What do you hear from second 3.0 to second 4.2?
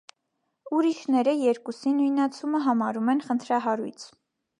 են խնդրահարույց։